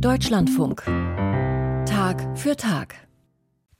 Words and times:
Deutschlandfunk. 0.00 0.82
Tag 1.86 2.38
für 2.38 2.54
Tag. 2.54 2.96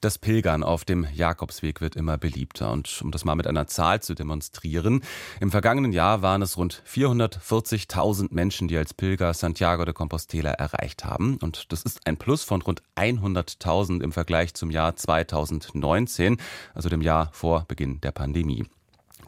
Das 0.01 0.19
Pilgern 0.19 0.63
auf 0.63 0.87
dem 0.87 1.07
Jakobsweg 1.13 1.83
wird 1.83 1.95
immer 1.95 2.17
beliebter. 2.17 2.73
Und 2.73 3.03
um 3.03 3.11
das 3.11 3.27
mal 3.27 3.35
mit 3.35 3.47
einer 3.47 3.67
Zahl 3.67 4.01
zu 4.01 4.15
demonstrieren, 4.15 5.03
im 5.41 5.51
vergangenen 5.51 5.93
Jahr 5.93 6.23
waren 6.23 6.41
es 6.41 6.57
rund 6.57 6.83
440.000 6.89 8.29
Menschen, 8.31 8.67
die 8.67 8.79
als 8.79 8.95
Pilger 8.95 9.35
Santiago 9.35 9.85
de 9.85 9.93
Compostela 9.93 10.53
erreicht 10.53 11.05
haben. 11.05 11.37
Und 11.43 11.71
das 11.71 11.83
ist 11.83 12.07
ein 12.07 12.17
Plus 12.17 12.45
von 12.45 12.63
rund 12.63 12.83
100.000 12.97 14.03
im 14.03 14.13
Vergleich 14.13 14.55
zum 14.55 14.71
Jahr 14.71 14.97
2019, 14.97 16.39
also 16.75 16.89
dem 16.89 17.03
Jahr 17.03 17.29
vor 17.33 17.67
Beginn 17.69 18.01
der 18.01 18.13
Pandemie. 18.13 18.65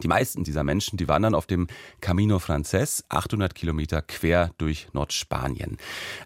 Die 0.01 0.07
meisten 0.07 0.43
dieser 0.43 0.63
Menschen, 0.63 0.97
die 0.97 1.07
wandern 1.07 1.35
auf 1.35 1.45
dem 1.45 1.67
Camino 1.99 2.39
Frances, 2.39 3.03
800 3.09 3.53
Kilometer 3.53 4.01
quer 4.01 4.51
durch 4.57 4.87
Nordspanien. 4.93 5.77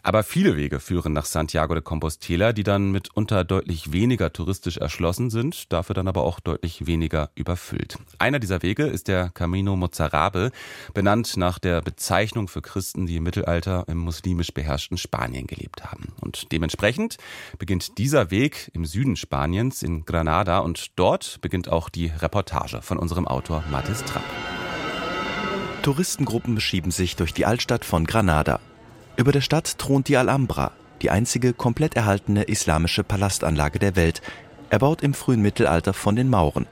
Aber 0.03 0.23
viele 0.23 0.55
Wege 0.57 0.79
führen 0.79 1.13
nach 1.13 1.25
Santiago 1.25 1.73
de 1.73 1.81
Compostela, 1.81 2.53
die 2.53 2.63
dann 2.63 2.91
mitunter 2.91 3.43
deutlich 3.43 3.91
weniger 3.91 4.31
touristisch 4.31 4.77
erschlossen 4.77 5.29
sind, 5.29 5.71
dafür 5.73 5.95
dann 5.95 6.07
aber 6.07 6.23
auch 6.23 6.39
deutlich 6.39 6.85
weniger 6.85 7.31
überfüllt. 7.35 7.97
Einer 8.19 8.39
dieser 8.39 8.61
Wege 8.61 8.83
ist 8.83 9.07
der 9.07 9.29
Camino 9.29 9.75
Mozarabe, 9.75 10.51
benannt 10.93 11.35
nach 11.37 11.57
der 11.57 11.81
Bezeichnung 11.81 12.47
für 12.47 12.61
Christen, 12.61 13.07
die 13.07 13.17
im 13.17 13.23
Mittelalter 13.23 13.85
im 13.87 13.97
muslimisch 13.97 14.53
beherrschten 14.53 14.97
Spanien 14.97 15.47
gelebt 15.47 15.85
haben. 15.85 16.13
Und 16.21 16.51
dementsprechend 16.51 17.17
beginnt 17.57 17.97
dieser 17.97 18.29
Weg 18.29 18.69
im 18.73 18.85
Süden 18.85 19.15
Spaniens 19.15 19.81
in 19.83 20.05
Granada 20.05 20.59
und 20.59 20.91
dort 20.95 21.39
beginnt 21.41 21.69
auch 21.69 21.89
die 21.89 22.07
Reportage 22.07 22.81
von 22.81 22.97
unserem 22.97 23.27
Autor 23.27 23.62
Mathis 23.69 24.03
Trapp. 24.03 24.23
Touristengruppen 25.81 26.59
schieben 26.59 26.91
sich 26.91 27.15
durch 27.15 27.33
die 27.33 27.45
Altstadt 27.45 27.85
von 27.85 28.05
Granada. 28.05 28.59
Über 29.15 29.31
der 29.31 29.41
Stadt 29.41 29.77
thront 29.77 30.07
die 30.07 30.17
Alhambra, 30.17 30.71
die 31.01 31.09
einzige 31.09 31.53
komplett 31.53 31.95
erhaltene 31.95 32.43
islamische 32.43 33.03
Palastanlage 33.03 33.79
der 33.79 33.95
Welt, 33.95 34.21
erbaut 34.69 35.01
im 35.01 35.13
frühen 35.13 35.41
Mittelalter 35.41 35.93
von 35.93 36.15
den 36.15 36.29
Mauren. 36.29 36.65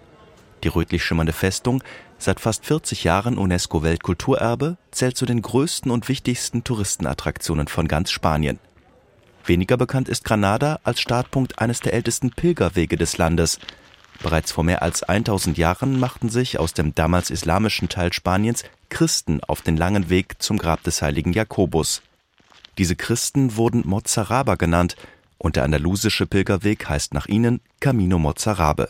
Die 0.63 0.69
rötlich 0.69 1.03
schimmernde 1.03 1.33
Festung, 1.33 1.83
seit 2.17 2.39
fast 2.39 2.65
40 2.65 3.03
Jahren 3.03 3.37
UNESCO-Weltkulturerbe, 3.37 4.77
zählt 4.91 5.17
zu 5.17 5.25
den 5.25 5.41
größten 5.41 5.91
und 5.91 6.07
wichtigsten 6.07 6.63
Touristenattraktionen 6.63 7.67
von 7.67 7.87
ganz 7.87 8.11
Spanien. 8.11 8.59
Weniger 9.45 9.75
bekannt 9.75 10.07
ist 10.07 10.23
Granada 10.23 10.79
als 10.83 11.01
Startpunkt 11.01 11.59
eines 11.59 11.79
der 11.79 11.93
ältesten 11.93 12.29
Pilgerwege 12.31 12.95
des 12.95 13.17
Landes, 13.17 13.59
Bereits 14.23 14.51
vor 14.51 14.63
mehr 14.63 14.83
als 14.83 15.03
1000 15.03 15.57
Jahren 15.57 15.99
machten 15.99 16.29
sich 16.29 16.59
aus 16.59 16.73
dem 16.73 16.93
damals 16.93 17.29
islamischen 17.31 17.89
Teil 17.89 18.13
Spaniens 18.13 18.63
Christen 18.89 19.43
auf 19.43 19.61
den 19.61 19.77
langen 19.77 20.09
Weg 20.09 20.41
zum 20.41 20.57
Grab 20.57 20.83
des 20.83 21.01
heiligen 21.01 21.33
Jakobus. 21.33 22.01
Diese 22.77 22.95
Christen 22.95 23.55
wurden 23.55 23.87
Mozaraber 23.87 24.57
genannt 24.57 24.95
und 25.37 25.55
der 25.55 25.63
andalusische 25.63 26.27
Pilgerweg 26.27 26.87
heißt 26.87 27.13
nach 27.13 27.25
ihnen 27.25 27.61
Camino 27.79 28.19
Mozarabe. 28.19 28.89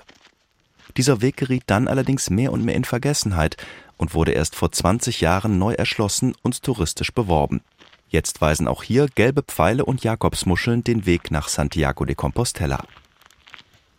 Dieser 0.97 1.21
Weg 1.21 1.37
geriet 1.37 1.63
dann 1.67 1.87
allerdings 1.87 2.29
mehr 2.29 2.51
und 2.51 2.65
mehr 2.65 2.75
in 2.75 2.83
Vergessenheit 2.83 3.55
und 3.95 4.13
wurde 4.13 4.33
erst 4.33 4.55
vor 4.55 4.71
20 4.71 5.21
Jahren 5.21 5.57
neu 5.57 5.73
erschlossen 5.73 6.35
und 6.41 6.61
touristisch 6.63 7.13
beworben. 7.13 7.61
Jetzt 8.09 8.41
weisen 8.41 8.67
auch 8.67 8.83
hier 8.83 9.07
gelbe 9.15 9.41
Pfeile 9.43 9.85
und 9.85 10.03
Jakobsmuscheln 10.03 10.83
den 10.83 11.05
Weg 11.05 11.31
nach 11.31 11.47
Santiago 11.47 12.03
de 12.03 12.15
Compostela. 12.15 12.83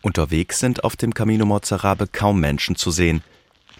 Unterwegs 0.03 0.59
sind 0.59 0.83
auf 0.83 0.97
dem 0.97 1.13
Camino 1.13 1.45
Mozarabe 1.45 2.07
kaum 2.07 2.41
Menschen 2.41 2.75
zu 2.75 2.91
sehen. 2.91 3.23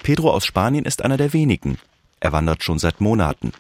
Pedro 0.04 0.32
aus 0.32 0.46
Spanien 0.46 0.86
ist 0.86 1.02
einer 1.02 1.18
der 1.18 1.34
wenigen. 1.34 1.78
Er 2.22 2.32
wandert 2.32 2.64
schon 2.64 2.80
seit 2.80 3.02
Monaten. 3.02 3.52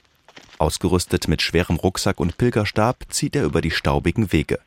Ausgerüstet 0.60 1.28
mit 1.28 1.42
schwerem 1.42 1.76
Rucksack 1.76 2.22
und 2.22 2.38
Pilgerstab 2.38 3.04
zieht 3.10 3.36
er 3.36 3.44
über 3.44 3.60
die 3.60 3.72
staubigen 3.72 4.32
Wege. 4.32 4.62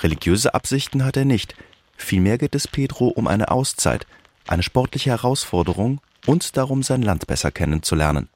Religiöse 0.00 0.54
Absichten 0.54 1.04
hat 1.04 1.18
er 1.18 1.26
nicht. 1.26 1.54
Vielmehr 1.98 2.38
geht 2.38 2.54
es 2.54 2.66
Pedro 2.66 3.08
um 3.08 3.26
eine 3.26 3.50
Auszeit, 3.50 4.06
eine 4.46 4.62
sportliche 4.62 5.10
Herausforderung 5.10 6.00
und 6.26 6.56
darum, 6.56 6.82
sein 6.82 7.02
Land 7.02 7.26
besser 7.26 7.50
kennenzulernen. 7.50 8.28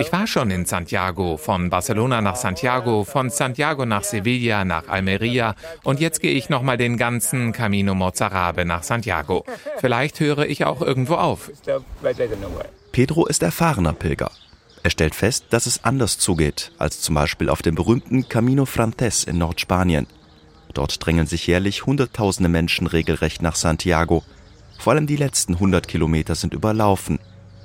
Ich 0.00 0.12
war 0.12 0.26
schon 0.26 0.50
in 0.50 0.64
Santiago, 0.64 1.36
von 1.36 1.70
Barcelona 1.70 2.20
nach 2.20 2.36
Santiago, 2.36 3.04
von 3.04 3.30
Santiago 3.30 3.84
nach 3.86 4.02
Sevilla, 4.02 4.64
nach 4.64 4.88
Almeria 4.88 5.54
und 5.84 6.00
jetzt 6.00 6.20
gehe 6.20 6.32
ich 6.32 6.48
nochmal 6.48 6.78
den 6.78 6.96
ganzen 6.96 7.52
Camino 7.52 7.94
Mozarabe 7.94 8.64
nach 8.64 8.82
Santiago. 8.82 9.44
Vielleicht 9.78 10.18
höre 10.20 10.46
ich 10.46 10.64
auch 10.64 10.80
irgendwo 10.80 11.14
auf. 11.14 11.50
Pedro 12.92 13.26
ist 13.26 13.42
erfahrener 13.42 13.92
Pilger. 13.92 14.30
Er 14.82 14.90
stellt 14.90 15.14
fest, 15.14 15.46
dass 15.50 15.66
es 15.66 15.84
anders 15.84 16.18
zugeht 16.18 16.72
als 16.78 17.00
zum 17.00 17.14
Beispiel 17.14 17.50
auf 17.50 17.62
dem 17.62 17.74
berühmten 17.74 18.28
Camino 18.28 18.64
Frances 18.64 19.24
in 19.24 19.38
Nordspanien. 19.38 20.06
Dort 20.72 21.04
drängen 21.04 21.26
sich 21.26 21.46
jährlich 21.46 21.86
Hunderttausende 21.86 22.48
Menschen 22.48 22.86
regelrecht 22.86 23.42
nach 23.42 23.56
Santiago– 23.56 24.22
vor 24.78 24.94
allem 24.94 25.06
die 25.06 25.16
letzten 25.16 25.54
100 25.54 25.86
Kilometer 25.86 26.34
sind 26.34 26.54
überlaufen. 26.54 27.18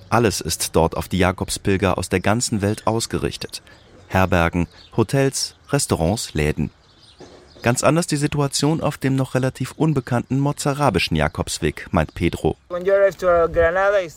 Alles 0.09 0.41
ist 0.41 0.75
dort 0.75 0.97
auf 0.97 1.07
die 1.07 1.19
Jakobspilger 1.19 1.97
aus 1.97 2.09
der 2.09 2.19
ganzen 2.19 2.61
Welt 2.61 2.85
ausgerichtet. 2.85 3.61
Herbergen, 4.07 4.67
Hotels, 4.97 5.55
Restaurants, 5.69 6.33
Läden. 6.33 6.69
Ganz 7.63 7.81
anders 7.81 8.07
die 8.07 8.17
Situation 8.17 8.81
auf 8.81 8.97
dem 8.97 9.15
noch 9.15 9.35
relativ 9.35 9.71
unbekannten 9.71 10.37
mozarabischen 10.37 11.15
Jakobsweg, 11.15 11.87
meint 11.91 12.13
Pedro. 12.13 12.57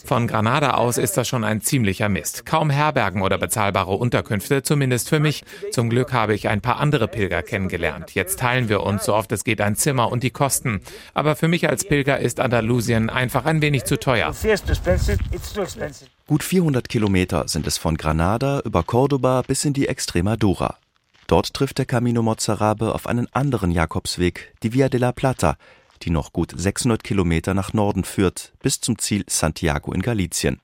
Von 0.04 0.26
Granada 0.26 0.74
aus 0.74 0.98
ist 0.98 1.16
das 1.16 1.28
schon 1.28 1.44
ein 1.44 1.60
ziemlicher 1.60 2.08
Mist. 2.08 2.44
Kaum 2.44 2.70
Herbergen 2.70 3.22
oder 3.22 3.38
bezahlbare 3.38 3.92
Unterkünfte, 3.92 4.64
zumindest 4.64 5.08
für 5.08 5.20
mich. 5.20 5.44
Zum 5.70 5.90
Glück 5.90 6.12
habe 6.12 6.34
ich 6.34 6.48
ein 6.48 6.60
paar 6.60 6.78
andere 6.80 7.06
Pilger 7.06 7.44
kennengelernt. 7.44 8.16
Jetzt 8.16 8.40
teilen 8.40 8.68
wir 8.68 8.82
uns 8.82 9.04
so 9.04 9.14
oft 9.14 9.30
es 9.30 9.44
geht 9.44 9.60
ein 9.60 9.76
Zimmer 9.76 10.10
und 10.10 10.24
die 10.24 10.30
Kosten. 10.30 10.80
Aber 11.14 11.36
für 11.36 11.46
mich 11.46 11.68
als 11.68 11.84
Pilger 11.84 12.18
ist 12.18 12.40
Andalusien 12.40 13.10
einfach 13.10 13.44
ein 13.44 13.62
wenig 13.62 13.84
zu 13.84 13.96
teuer. 13.96 14.34
Gut 16.26 16.42
400 16.42 16.88
Kilometer 16.88 17.46
sind 17.46 17.68
es 17.68 17.78
von 17.78 17.96
Granada 17.96 18.60
über 18.64 18.82
Cordoba 18.82 19.42
bis 19.46 19.64
in 19.64 19.72
die 19.72 19.86
Extremadura. 19.86 20.78
Dort 21.26 21.54
trifft 21.54 21.78
der 21.78 21.86
Camino 21.86 22.22
Mozarabe 22.22 22.94
auf 22.94 23.08
einen 23.08 23.26
anderen 23.32 23.72
Jakobsweg, 23.72 24.54
die 24.62 24.72
Via 24.72 24.88
de 24.88 25.00
la 25.00 25.10
Plata, 25.10 25.56
die 26.02 26.10
noch 26.10 26.32
gut 26.32 26.52
600 26.54 27.02
Kilometer 27.02 27.52
nach 27.52 27.72
Norden 27.72 28.04
führt, 28.04 28.52
bis 28.62 28.80
zum 28.80 28.98
Ziel 28.98 29.24
Santiago 29.28 29.92
in 29.92 30.02
Galicien. 30.02 30.60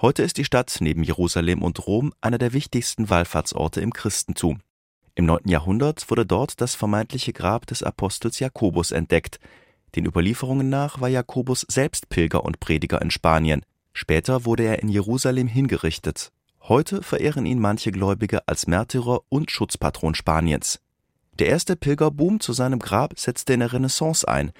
Heute 0.00 0.24
ist 0.24 0.38
die 0.38 0.44
Stadt 0.44 0.76
neben 0.80 1.04
Jerusalem 1.04 1.62
und 1.62 1.86
Rom 1.86 2.12
einer 2.20 2.38
der 2.38 2.52
wichtigsten 2.52 3.08
Wallfahrtsorte 3.08 3.80
im 3.80 3.92
Christentum. 3.92 4.60
Im 5.14 5.24
9. 5.24 5.42
Jahrhundert 5.46 6.10
wurde 6.10 6.26
dort 6.26 6.60
das 6.60 6.74
vermeintliche 6.74 7.32
Grab 7.32 7.66
des 7.66 7.82
Apostels 7.82 8.40
Jakobus 8.40 8.90
entdeckt. 8.90 9.38
Den 9.94 10.04
Überlieferungen 10.04 10.68
nach 10.68 11.00
war 11.00 11.08
Jakobus 11.08 11.64
selbst 11.68 12.08
Pilger 12.08 12.44
und 12.44 12.60
Prediger 12.60 13.00
in 13.00 13.10
Spanien. 13.10 13.62
Später 13.94 14.44
wurde 14.44 14.64
er 14.64 14.82
in 14.82 14.88
Jerusalem 14.88 15.46
hingerichtet 15.46 16.32
Heute 16.68 17.00
verehren 17.00 17.46
ihn 17.46 17.60
manche 17.60 17.92
Gläubige 17.92 18.48
als 18.48 18.66
Märtyrer 18.66 19.20
und 19.28 19.52
Schutzpatron 19.52 20.16
Spaniens. 20.16 20.80
Der 21.38 21.46
erste 21.46 21.76
Pilgerboom 21.76 22.40
zu 22.40 22.52
seinem 22.52 22.80
Grab 22.80 23.16
setzte 23.16 23.52
in 23.52 23.60
der 23.60 23.72
Renaissance 23.72 24.26
ein, 24.26 24.50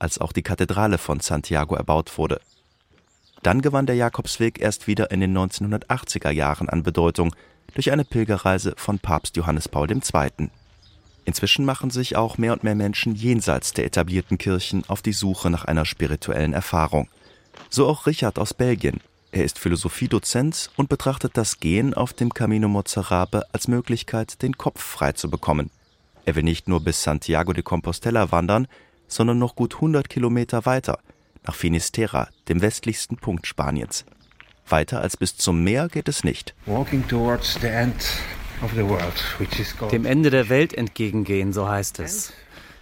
als 0.00 0.18
auch 0.18 0.32
die 0.32 0.42
Kathedrale 0.42 0.98
von 0.98 1.20
Santiago 1.20 1.76
erbaut 1.76 2.18
wurde. 2.18 2.40
Dann 3.44 3.62
gewann 3.62 3.86
der 3.86 3.94
Jakobsweg 3.94 4.60
erst 4.60 4.88
wieder 4.88 5.12
in 5.12 5.20
den 5.20 5.38
1980er 5.38 6.30
Jahren 6.30 6.68
an 6.68 6.82
Bedeutung 6.82 7.32
durch 7.74 7.92
eine 7.92 8.04
Pilgerreise 8.04 8.74
von 8.76 8.98
Papst 8.98 9.36
Johannes 9.36 9.68
Paul 9.68 9.88
II. 9.88 10.50
Inzwischen 11.24 11.64
machen 11.64 11.90
sich 11.90 12.16
auch 12.16 12.38
mehr 12.38 12.54
und 12.54 12.64
mehr 12.64 12.74
Menschen 12.74 13.14
jenseits 13.14 13.72
der 13.72 13.84
etablierten 13.84 14.36
Kirchen 14.36 14.82
auf 14.88 15.00
die 15.00 15.12
Suche 15.12 15.48
nach 15.48 15.64
einer 15.64 15.84
spirituellen 15.84 16.54
Erfahrung. 16.54 17.08
So 17.70 17.86
auch 17.86 18.06
Richard 18.06 18.40
aus 18.40 18.52
Belgien, 18.52 19.00
er 19.32 19.44
ist 19.44 19.58
Philosophiedozent 19.58 20.70
und 20.76 20.90
betrachtet 20.90 21.38
das 21.38 21.58
Gehen 21.58 21.94
auf 21.94 22.12
dem 22.12 22.34
Camino 22.34 22.68
Mozarabe 22.68 23.44
als 23.52 23.66
Möglichkeit, 23.66 24.42
den 24.42 24.58
Kopf 24.58 24.82
frei 24.82 25.12
zu 25.12 25.30
bekommen. 25.30 25.70
Er 26.26 26.36
will 26.36 26.42
nicht 26.42 26.68
nur 26.68 26.80
bis 26.80 27.02
Santiago 27.02 27.54
de 27.54 27.62
Compostela 27.62 28.30
wandern, 28.30 28.68
sondern 29.08 29.38
noch 29.38 29.56
gut 29.56 29.76
100 29.76 30.10
Kilometer 30.10 30.66
weiter, 30.66 30.98
nach 31.46 31.54
Finisterra, 31.54 32.28
dem 32.50 32.60
westlichsten 32.60 33.16
Punkt 33.16 33.46
Spaniens. 33.46 34.04
Weiter 34.68 35.00
als 35.00 35.16
bis 35.16 35.36
zum 35.36 35.64
Meer 35.64 35.88
geht 35.88 36.08
es 36.08 36.24
nicht. 36.24 36.54
Dem 39.90 40.04
Ende 40.04 40.30
der 40.30 40.48
Welt 40.50 40.74
entgegengehen, 40.74 41.52
so 41.54 41.68
heißt 41.68 42.00
es. 42.00 42.32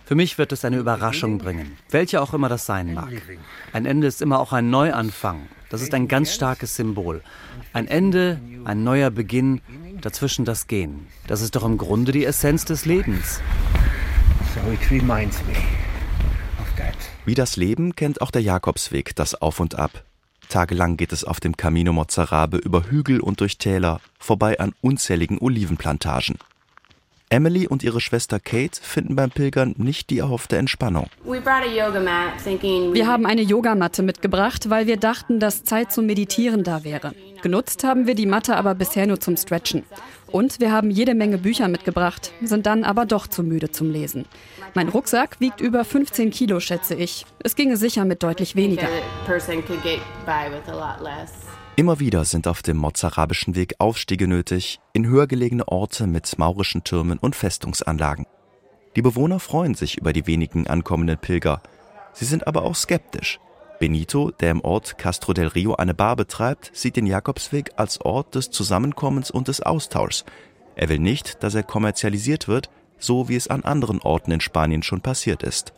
Für 0.04 0.16
mich 0.16 0.36
wird 0.36 0.50
es 0.50 0.64
eine 0.64 0.78
Überraschung 0.78 1.38
bringen, 1.38 1.78
welche 1.90 2.20
auch 2.20 2.34
immer 2.34 2.48
das 2.48 2.66
sein 2.66 2.92
mag. 2.92 3.10
Ein 3.72 3.86
Ende 3.86 4.08
ist 4.08 4.20
immer 4.20 4.40
auch 4.40 4.52
ein 4.52 4.68
Neuanfang. 4.68 5.48
Das 5.70 5.82
ist 5.82 5.94
ein 5.94 6.08
ganz 6.08 6.34
starkes 6.34 6.74
Symbol. 6.74 7.22
Ein 7.72 7.86
Ende, 7.86 8.40
ein 8.64 8.82
neuer 8.82 9.10
Beginn, 9.10 9.60
dazwischen 10.00 10.44
das 10.44 10.66
Gehen. 10.66 11.06
Das 11.28 11.40
ist 11.40 11.54
doch 11.54 11.64
im 11.64 11.78
Grunde 11.78 12.10
die 12.10 12.24
Essenz 12.24 12.64
des 12.64 12.86
Lebens. 12.86 13.40
Wie 17.24 17.34
das 17.34 17.56
Leben 17.56 17.94
kennt 17.94 18.20
auch 18.20 18.32
der 18.32 18.42
Jakobsweg 18.42 19.14
das 19.14 19.40
Auf 19.40 19.60
und 19.60 19.76
Ab. 19.76 20.04
Tagelang 20.48 20.96
geht 20.96 21.12
es 21.12 21.22
auf 21.22 21.38
dem 21.38 21.56
Camino 21.56 21.92
Mozarabe 21.92 22.56
über 22.56 22.90
Hügel 22.90 23.20
und 23.20 23.40
durch 23.40 23.58
Täler, 23.58 24.00
vorbei 24.18 24.58
an 24.58 24.72
unzähligen 24.80 25.38
Olivenplantagen. 25.38 26.36
Emily 27.30 27.68
und 27.68 27.84
ihre 27.84 28.00
Schwester 28.00 28.40
Kate 28.40 28.80
finden 28.82 29.14
beim 29.14 29.30
Pilgern 29.30 29.74
nicht 29.78 30.10
die 30.10 30.18
erhoffte 30.18 30.56
Entspannung. 30.56 31.08
Wir 32.92 33.06
haben 33.06 33.24
eine 33.24 33.42
Yogamatte 33.42 34.02
mitgebracht, 34.02 34.68
weil 34.68 34.88
wir 34.88 34.96
dachten, 34.96 35.38
dass 35.38 35.62
Zeit 35.62 35.92
zum 35.92 36.06
Meditieren 36.06 36.64
da 36.64 36.82
wäre. 36.82 37.14
Genutzt 37.42 37.84
haben 37.84 38.06
wir 38.08 38.16
die 38.16 38.26
Matte 38.26 38.56
aber 38.56 38.74
bisher 38.74 39.06
nur 39.06 39.20
zum 39.20 39.36
Stretchen. 39.36 39.84
Und 40.26 40.60
wir 40.60 40.72
haben 40.72 40.90
jede 40.90 41.14
Menge 41.14 41.38
Bücher 41.38 41.68
mitgebracht, 41.68 42.32
sind 42.42 42.66
dann 42.66 42.84
aber 42.84 43.06
doch 43.06 43.28
zu 43.28 43.42
müde 43.42 43.70
zum 43.70 43.90
Lesen. 43.90 44.26
Mein 44.74 44.88
Rucksack 44.88 45.40
wiegt 45.40 45.60
über 45.60 45.84
15 45.84 46.30
Kilo, 46.30 46.60
schätze 46.60 46.94
ich. 46.94 47.26
Es 47.38 47.54
ginge 47.54 47.76
sicher 47.76 48.04
mit 48.04 48.22
deutlich 48.22 48.56
weniger. 48.56 48.88
Immer 51.76 51.98
wieder 51.98 52.24
sind 52.24 52.46
auf 52.46 52.62
dem 52.62 52.76
mozarabischen 52.76 53.54
Weg 53.54 53.74
Aufstiege 53.78 54.26
nötig, 54.26 54.80
in 54.92 55.06
höher 55.06 55.26
gelegene 55.26 55.66
Orte 55.68 56.06
mit 56.06 56.38
maurischen 56.38 56.84
Türmen 56.84 57.18
und 57.18 57.36
Festungsanlagen. 57.36 58.26
Die 58.96 59.02
Bewohner 59.02 59.40
freuen 59.40 59.74
sich 59.74 59.96
über 59.96 60.12
die 60.12 60.26
wenigen 60.26 60.66
ankommenden 60.66 61.16
Pilger. 61.16 61.62
Sie 62.12 62.24
sind 62.24 62.46
aber 62.46 62.64
auch 62.64 62.74
skeptisch. 62.74 63.38
Benito, 63.78 64.30
der 64.30 64.50
im 64.50 64.60
Ort 64.60 64.98
Castro 64.98 65.32
del 65.32 65.46
Rio 65.46 65.74
eine 65.74 65.94
Bar 65.94 66.16
betreibt, 66.16 66.70
sieht 66.74 66.96
den 66.96 67.06
Jakobsweg 67.06 67.70
als 67.76 68.00
Ort 68.02 68.34
des 68.34 68.50
Zusammenkommens 68.50 69.30
und 69.30 69.48
des 69.48 69.62
Austauschs. 69.62 70.24
Er 70.76 70.88
will 70.90 70.98
nicht, 70.98 71.42
dass 71.42 71.54
er 71.54 71.62
kommerzialisiert 71.62 72.46
wird, 72.46 72.68
so 72.98 73.28
wie 73.28 73.36
es 73.36 73.48
an 73.48 73.64
anderen 73.64 74.00
Orten 74.02 74.32
in 74.32 74.40
Spanien 74.40 74.82
schon 74.82 75.00
passiert 75.00 75.42
ist. 75.42 75.72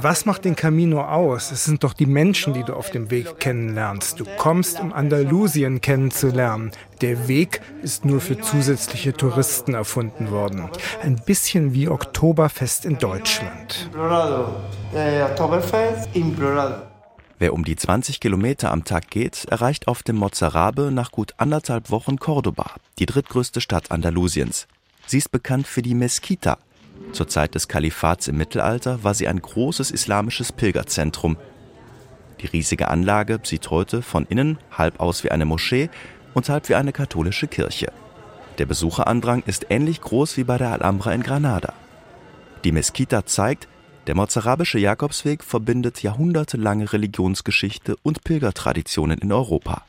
Was 0.00 0.26
macht 0.26 0.44
den 0.44 0.56
Camino 0.56 1.02
aus? 1.02 1.50
Es 1.50 1.64
sind 1.64 1.84
doch 1.84 1.92
die 1.92 2.06
Menschen, 2.06 2.54
die 2.54 2.62
du 2.62 2.74
auf 2.74 2.90
dem 2.90 3.10
Weg 3.10 3.40
kennenlernst. 3.40 4.20
Du 4.20 4.24
kommst, 4.36 4.80
um 4.80 4.92
Andalusien 4.92 5.80
kennenzulernen. 5.80 6.72
Der 7.00 7.28
Weg 7.28 7.60
ist 7.82 8.04
nur 8.04 8.20
für 8.20 8.40
zusätzliche 8.40 9.12
Touristen 9.12 9.74
erfunden 9.74 10.30
worden. 10.30 10.68
Ein 11.02 11.16
bisschen 11.24 11.74
wie 11.74 11.88
Oktoberfest 11.88 12.84
in 12.84 12.98
Deutschland. 12.98 13.90
Wer 17.38 17.52
um 17.52 17.64
die 17.64 17.76
20 17.76 18.20
Kilometer 18.20 18.72
am 18.72 18.84
Tag 18.84 19.10
geht, 19.10 19.44
erreicht 19.50 19.88
auf 19.88 20.02
dem 20.02 20.16
Mozarabe 20.16 20.90
nach 20.90 21.10
gut 21.10 21.34
anderthalb 21.36 21.90
Wochen 21.90 22.18
Cordoba, 22.18 22.70
die 22.98 23.06
drittgrößte 23.06 23.60
Stadt 23.60 23.90
Andalusiens. 23.90 24.66
Sie 25.06 25.18
ist 25.18 25.30
bekannt 25.30 25.66
für 25.66 25.82
die 25.82 25.94
Meskita. 25.94 26.58
Zur 27.12 27.28
Zeit 27.28 27.54
des 27.54 27.68
Kalifats 27.68 28.28
im 28.28 28.36
Mittelalter 28.36 29.02
war 29.02 29.14
sie 29.14 29.28
ein 29.28 29.40
großes 29.40 29.90
islamisches 29.90 30.52
Pilgerzentrum. 30.52 31.36
Die 32.40 32.46
riesige 32.46 32.88
Anlage 32.88 33.40
sieht 33.42 33.70
heute 33.70 34.02
von 34.02 34.26
innen 34.26 34.58
halb 34.70 35.00
aus 35.00 35.24
wie 35.24 35.30
eine 35.30 35.44
Moschee 35.44 35.88
und 36.34 36.48
halb 36.48 36.68
wie 36.68 36.74
eine 36.74 36.92
katholische 36.92 37.46
Kirche. 37.46 37.92
Der 38.58 38.66
Besucherandrang 38.66 39.42
ist 39.46 39.66
ähnlich 39.70 40.00
groß 40.00 40.36
wie 40.36 40.44
bei 40.44 40.58
der 40.58 40.72
Alhambra 40.72 41.12
in 41.12 41.22
Granada. 41.22 41.72
Die 42.64 42.72
Meskita 42.72 43.26
zeigt, 43.26 43.68
der 44.06 44.14
mozarabische 44.14 44.78
Jakobsweg 44.78 45.42
verbindet 45.42 46.02
jahrhundertelange 46.02 46.92
Religionsgeschichte 46.92 47.96
und 48.02 48.22
Pilgertraditionen 48.22 49.18
in 49.18 49.32
Europa. 49.32 49.84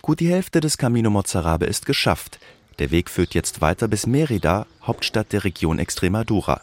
Gut 0.00 0.20
die 0.20 0.30
Hälfte 0.30 0.60
des 0.60 0.78
Camino 0.78 1.10
Mozarabe 1.10 1.66
ist 1.66 1.86
geschafft. 1.86 2.40
Der 2.82 2.90
Weg 2.90 3.10
führt 3.10 3.32
jetzt 3.34 3.60
weiter 3.60 3.86
bis 3.86 4.08
Merida, 4.08 4.66
Hauptstadt 4.82 5.32
der 5.32 5.44
Region 5.44 5.78
Extremadura. 5.78 6.60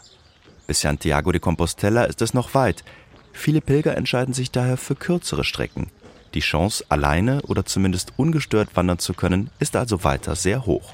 Bis 0.66 0.82
Santiago 0.82 1.32
de 1.32 1.40
Compostela 1.40 2.04
ist 2.04 2.20
es 2.20 2.34
noch 2.34 2.52
weit. 2.52 2.84
Viele 3.32 3.62
Pilger 3.62 3.96
entscheiden 3.96 4.34
sich 4.34 4.50
daher 4.50 4.76
für 4.76 4.94
kürzere 4.94 5.44
Strecken. 5.44 5.90
Die 6.34 6.40
Chance, 6.40 6.84
alleine 6.90 7.40
oder 7.44 7.64
zumindest 7.64 8.12
ungestört 8.18 8.76
wandern 8.76 8.98
zu 8.98 9.14
können, 9.14 9.48
ist 9.60 9.76
also 9.76 10.04
weiter 10.04 10.36
sehr 10.36 10.66
hoch. 10.66 10.92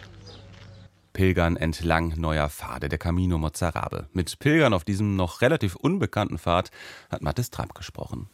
Pilgern 1.13 1.57
entlang 1.57 2.15
neuer 2.17 2.49
Pfade, 2.49 2.89
der 2.89 2.99
Camino 2.99 3.37
Mozarabe. 3.37 4.07
Mit 4.13 4.39
Pilgern 4.39 4.75
auf 4.75 4.85
diesem 4.85 5.17
noch 5.17 5.41
relativ 5.41 5.75
unbekannten 5.75 6.39
Pfad 6.39 6.71
hat 7.11 7.23
Mathis 7.23 7.51
Tramp 7.51 7.75
gesprochen. 7.75 8.31